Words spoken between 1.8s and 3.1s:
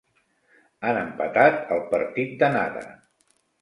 partit d'anada.